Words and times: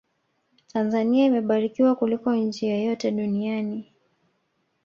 tanzania 0.67 1.25
imebarikiwa 1.25 1.95
kuliko 1.95 2.35
nchi 2.35 2.65
yoyote 2.67 3.11
duniani 3.11 3.91